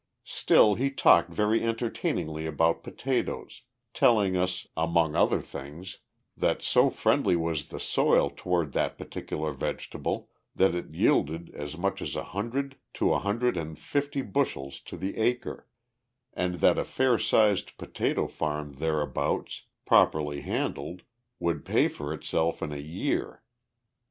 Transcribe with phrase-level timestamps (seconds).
[0.25, 3.61] Still, he talked very entertainingly about potatoes;
[3.93, 5.99] telling us, among other things,
[6.35, 12.01] that, so friendly was the soil toward that particular vegetable that it yielded as much
[12.01, 15.67] as a hundred to a hundred and fifty bushels to the acre,
[16.33, 21.03] and that a fair sized potato farm thereabouts, properly handled,
[21.37, 23.43] would pay for itself in a year.